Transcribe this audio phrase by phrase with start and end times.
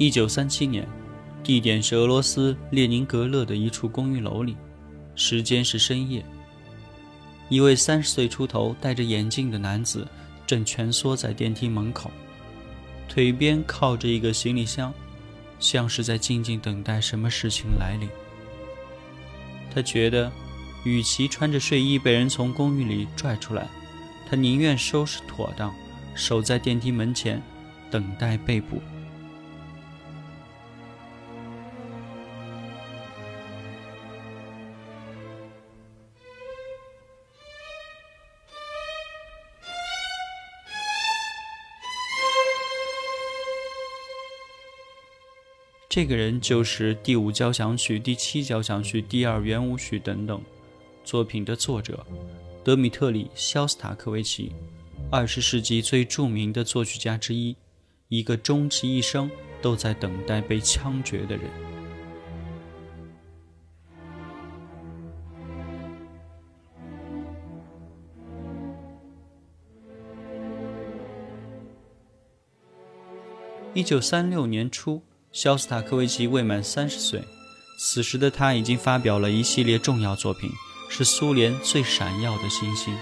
[0.00, 0.88] 一九三七年，
[1.42, 4.56] 地点是俄罗斯列宁格勒的一处公寓楼里，
[5.14, 6.24] 时间是深夜。
[7.50, 10.08] 一位三十岁出头、戴着眼镜的男子
[10.46, 12.10] 正蜷缩在电梯门口，
[13.10, 14.90] 腿边靠着一个行李箱，
[15.58, 18.08] 像是在静静等待什么事情来临。
[19.70, 20.32] 他觉得，
[20.82, 23.68] 与其穿着睡衣被人从公寓里拽出来，
[24.30, 25.70] 他宁愿收拾妥当，
[26.14, 27.42] 守在电梯门前，
[27.90, 28.80] 等待被捕。
[45.90, 50.40] 这个人就是第五交响曲、第七交响曲、第二圆舞曲等等
[51.02, 52.06] 作品的作者
[52.62, 54.52] 德米特里·肖斯塔科维奇，
[55.10, 57.56] 二十世纪最著名的作曲家之一，
[58.06, 59.28] 一个终其一生
[59.60, 61.50] 都在等待被枪决的人。
[73.74, 75.02] 一九三六年初。
[75.32, 77.22] 肖斯塔科维奇未满三十岁，
[77.78, 80.50] 此时的他已经发表了一系列重要作品，
[80.88, 82.92] 是苏联最闪耀的新星。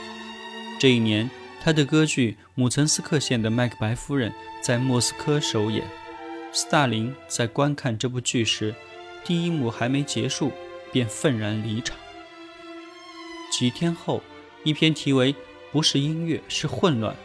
[0.78, 1.31] 这一年，
[1.62, 4.31] 他的歌剧《姆岑斯克县的麦克白夫人》
[4.62, 5.88] 在莫斯科首演。
[6.53, 8.75] 斯大林在观看这部剧时，
[9.25, 10.53] 第一幕还没结束，
[10.93, 11.97] 便愤然离场。
[13.50, 14.22] 几天后，
[14.65, 15.34] 一篇题为
[15.72, 17.17] “不是音乐，是混乱”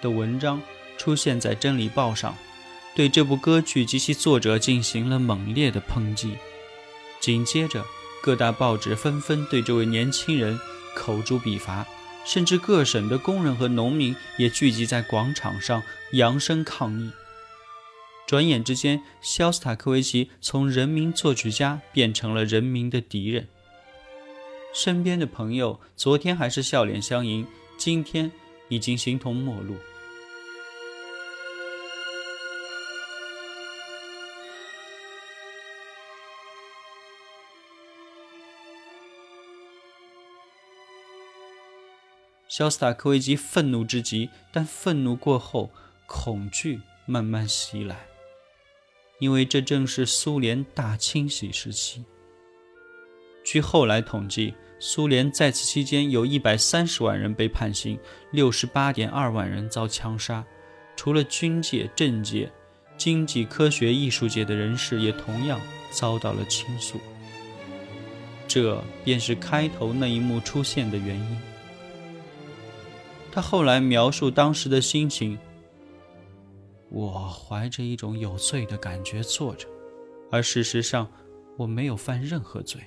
[0.00, 0.62] 的文章
[0.96, 2.34] 出现在《真理报》上。
[2.96, 6.36] 对这部歌剧及其作者进行了猛烈的抨击。
[7.20, 7.84] 紧接着，
[8.22, 10.58] 各大报纸纷纷对这位年轻人
[10.96, 11.86] 口诛笔伐，
[12.24, 17.12] 甚至各省的工人和农民也聚集在广场上扬声抗议。
[18.26, 23.46] 转眼之间，肖斯塔科维奇从人民作曲家变成了人民的敌人。
[24.74, 27.46] 身边的朋友昨天还是笑脸相迎，
[27.76, 28.32] 今天
[28.68, 29.76] 已经形同陌路。
[42.48, 45.70] 肖斯塔科维奇愤怒之极，但愤怒过后，
[46.06, 48.06] 恐惧慢慢袭来，
[49.18, 52.04] 因为这正是苏联大清洗时期。
[53.44, 57.98] 据后来统计，苏联在此期间有一百三十万人被判刑，
[58.30, 60.44] 六十八点二万人遭枪杀。
[60.94, 62.50] 除了军界、政界、
[62.96, 66.98] 经济、科学、艺术界的人士，也同样遭到了倾诉。
[68.48, 71.55] 这便是开头那一幕出现的原因。
[73.36, 75.38] 他后来描述当时的心情：
[76.88, 79.68] 我怀着一种有罪的感觉坐着，
[80.30, 81.06] 而事实上
[81.58, 82.80] 我没有犯任何罪。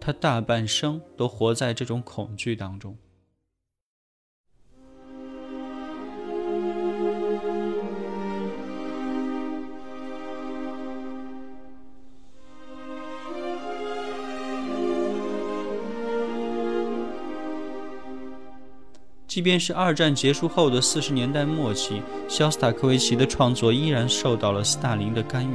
[0.00, 2.96] 他大半生都活在这种恐惧当中。
[19.32, 25.54] 即便是二战结束后的四十年代末期，肖斯塔科维奇的创作依然受到了斯大林的干预。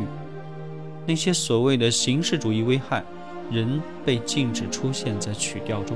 [1.06, 3.06] 那些所谓的形式主义危害，
[3.51, 5.95] 仍被禁止出现在曲调中。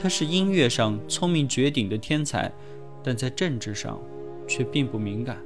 [0.00, 2.52] 他是音乐上聪明绝顶的天才，
[3.02, 3.98] 但在政治上
[4.46, 5.38] 却并不敏感。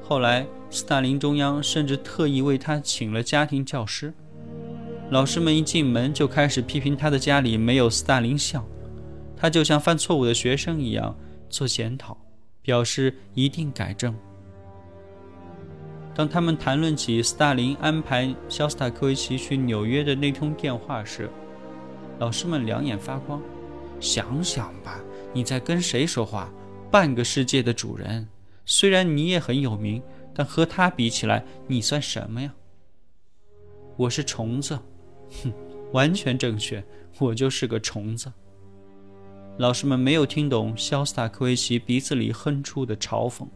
[0.00, 4.14] 后来，斯大林中央甚至特意为他请了家庭教师，
[5.10, 8.64] 老师们一进门就开始批评他的家里没有斯大林像。
[9.36, 11.16] 他就像犯错误的学生一样
[11.48, 12.16] 做检讨，
[12.62, 14.14] 表示一定改正。
[16.14, 21.28] 当他们谈论起斯大林安排肖斯塔科维奇去纽约的那通电话时，
[22.18, 23.42] 老师们两眼发光。
[24.00, 25.00] 想想吧，
[25.32, 26.52] 你在跟谁说话？
[26.90, 28.28] 半个世界的主人，
[28.64, 30.02] 虽然你也很有名，
[30.34, 32.54] 但和他比起来，你算什么呀？
[33.96, 34.78] 我是虫子，
[35.42, 35.52] 哼，
[35.92, 36.84] 完全正确，
[37.18, 38.32] 我就是个虫子。
[39.58, 43.46] 老师们没有听懂肖斯塔科维奇鼻子里哼出的嘲讽。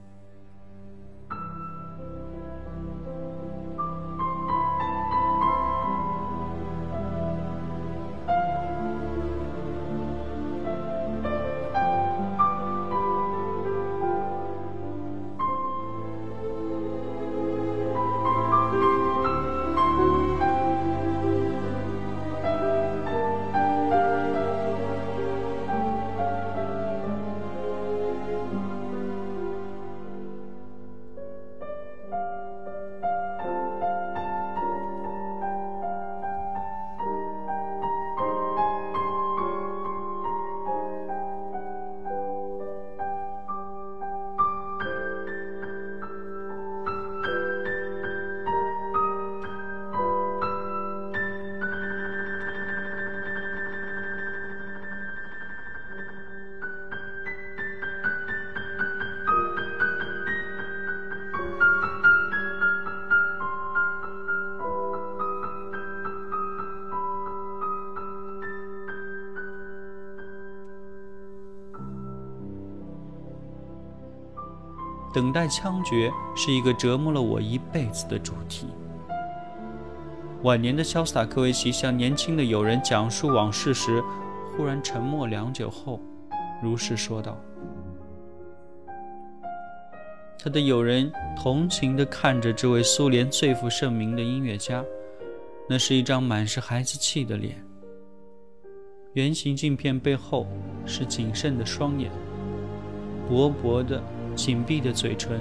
[75.19, 78.69] 等待枪决是一个折磨了我一辈子的主题。
[80.44, 84.00] 晚年的肖斯塔科维奇向年轻的友人讲述往事时，
[84.56, 86.00] 忽然沉默良久后，
[86.62, 87.37] 如是说道
[90.38, 94.85] ：“他的友人同情地看着这位苏联最负盛名的音乐家，
[95.69, 97.61] 那是一张满是孩子气的脸，
[99.14, 100.47] 圆形镜片背后
[100.87, 102.09] 是谨慎的双眼，
[103.29, 104.00] 薄薄的。”
[104.38, 105.40] 紧闭的嘴唇，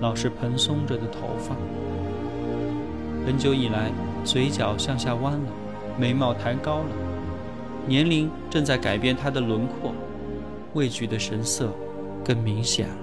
[0.00, 1.56] 老是蓬松着的头发，
[3.26, 3.90] 很久以来，
[4.24, 5.50] 嘴角向下弯了，
[5.98, 6.90] 眉毛抬高了，
[7.88, 9.92] 年龄正在改变他的轮廓，
[10.74, 11.72] 畏惧的神色
[12.24, 12.94] 更明显了。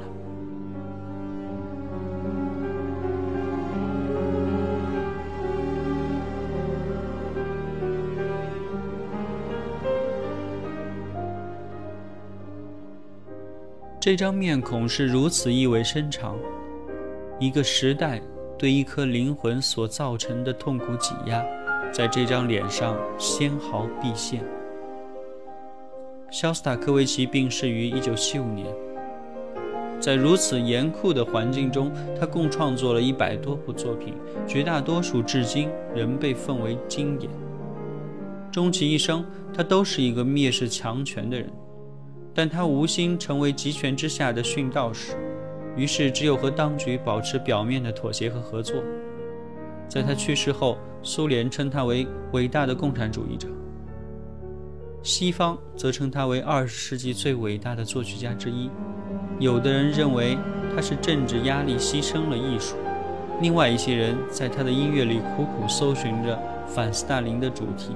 [14.03, 16.37] 这张面孔是如此意味深长，
[17.39, 18.21] 一个时代
[18.57, 21.41] 对一颗灵魂所造成的痛苦挤压，
[21.89, 24.43] 在这张脸上纤毫毕现。
[26.29, 28.67] 肖斯塔科维奇病逝于1975年，
[30.01, 31.89] 在如此严酷的环境中，
[32.19, 34.15] 他共创作了一百多部作品，
[34.45, 37.31] 绝大多数至今仍被奉为经典。
[38.51, 41.49] 终其一生，他都是一个蔑视强权的人。
[42.35, 45.15] 但他无心成为集权之下的殉道士，
[45.75, 48.83] 于是只有和当局保持表面的妥协和合作。
[49.87, 53.47] 在他去世后，苏联称他为伟大的共产主义者，
[55.03, 58.67] 西方则称他为二十世纪最伟大的作曲家之一。
[59.39, 60.35] 有的人认为
[60.75, 62.75] 他是政治压力牺牲了艺术，
[63.41, 67.91] 另外一些人在他的音乐里苦苦搜寻着反斯大林的主题。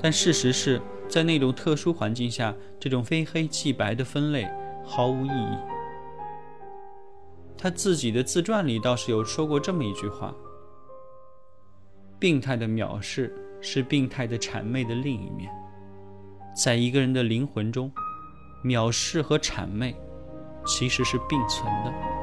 [0.00, 0.80] 但事实是。
[1.08, 4.46] 在那种特殊环境下，这种非黑即白的分类
[4.84, 5.58] 毫无意义。
[7.56, 10.34] 他自己的自传里倒是有说过这么一句话
[12.20, 15.50] ：“病态的藐视是病态的谄媚的另一面。”
[16.54, 17.90] 在一个人的灵魂中，
[18.64, 19.96] 藐视和谄媚
[20.66, 22.17] 其实是并存的。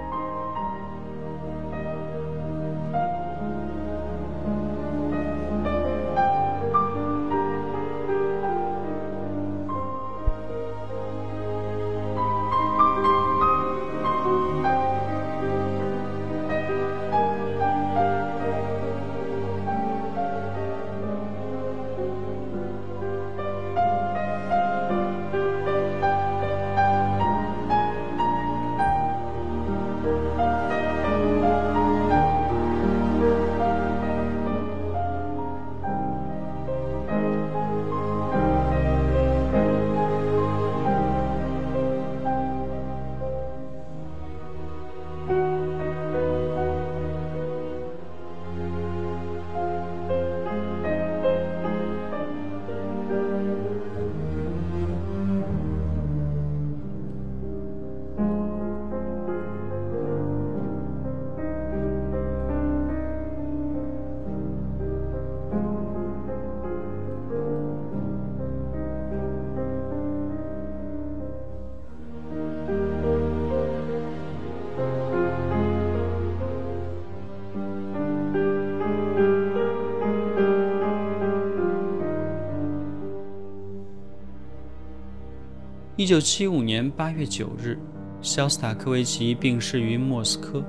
[86.06, 87.80] 一九七五年八月九日，
[88.22, 90.64] 肖斯塔科维奇病逝于莫斯科。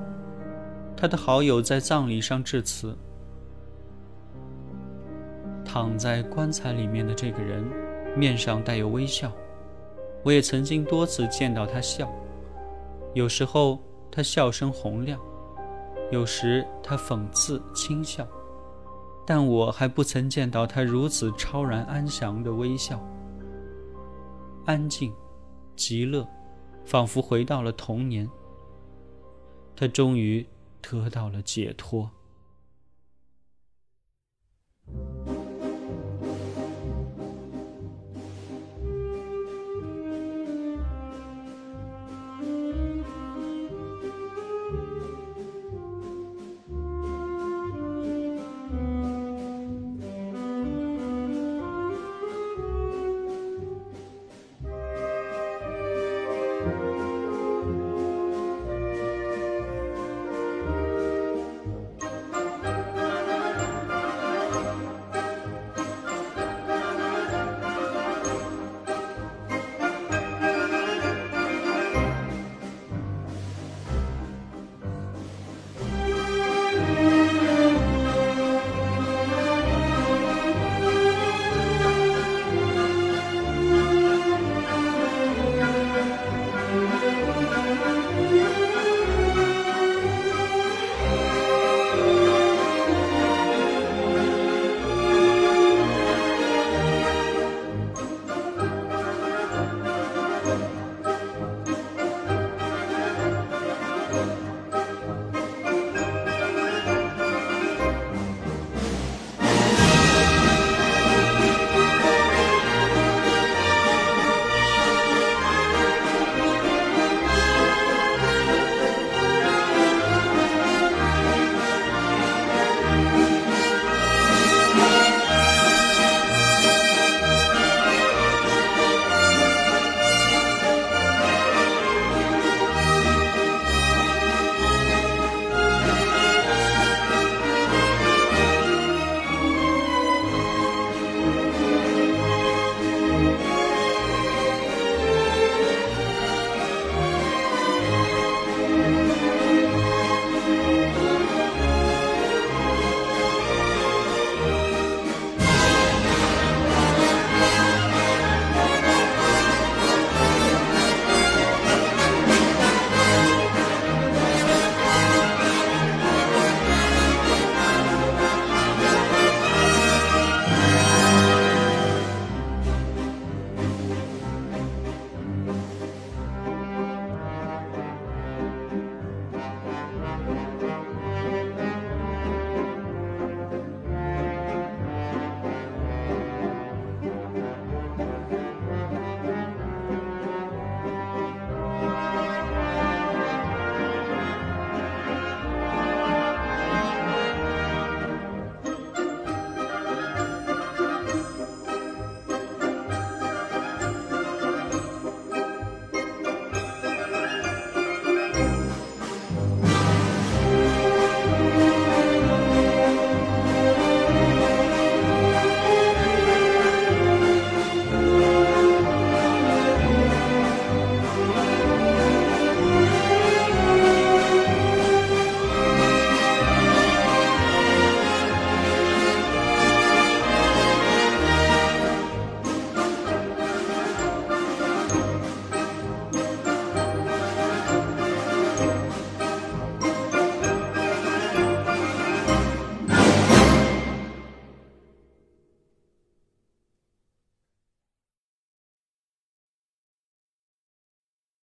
[0.96, 2.96] 他的好友在葬礼上致辞。
[5.62, 7.62] 躺在棺材里面的这个人，
[8.16, 9.30] 面上带有微笑。
[10.24, 12.10] 我也曾经多次见到他笑，
[13.12, 13.78] 有时候
[14.10, 15.20] 他笑声洪亮，
[16.10, 18.26] 有时他讽刺轻笑，
[19.26, 22.98] 但我还不曾见到他如此超然安详的微笑。
[24.64, 25.12] 安静，
[25.76, 26.26] 极乐，
[26.84, 28.28] 仿佛回到了童年。
[29.76, 30.44] 他终于
[30.80, 32.10] 得到了解脱。